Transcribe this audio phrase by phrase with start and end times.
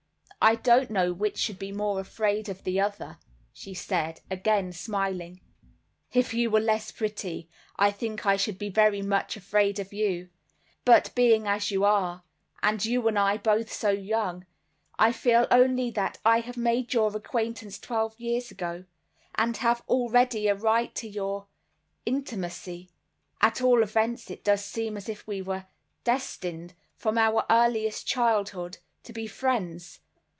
[0.43, 3.19] "I don't know which should be most afraid of the other,"
[3.53, 9.37] she said, again smiling—"If you were less pretty I think I should be very much
[9.37, 10.31] afraid of you,
[10.83, 12.23] but being as you are,
[12.63, 14.47] and you and I both so young,
[14.97, 18.85] I feel only that I have made your acquaintance twelve years ago,
[19.35, 21.45] and have already a right to your
[22.03, 22.89] intimacy;
[23.41, 25.67] at all events it does seem as if we were
[26.03, 29.99] destined, from our earliest childhood, to be friends.